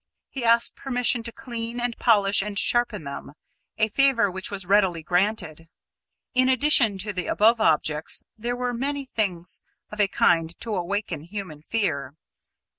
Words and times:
He 0.31 0.43
asked 0.43 0.75
permission 0.75 1.21
to 1.21 1.31
clean 1.31 1.79
and 1.79 1.95
polish 1.99 2.41
and 2.41 2.57
sharpen 2.57 3.03
them 3.03 3.33
a 3.77 3.87
favour 3.87 4.31
which 4.31 4.49
was 4.49 4.65
readily 4.65 5.03
granted. 5.03 5.67
In 6.33 6.49
addition 6.49 6.97
to 6.97 7.13
the 7.13 7.27
above 7.27 7.61
objects, 7.61 8.23
there 8.35 8.55
were 8.57 8.73
many 8.73 9.05
things 9.05 9.61
of 9.91 9.99
a 9.99 10.07
kind 10.07 10.59
to 10.61 10.73
awaken 10.75 11.21
human 11.21 11.61
fear. 11.61 12.15